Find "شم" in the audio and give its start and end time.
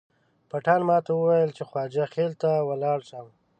3.09-3.27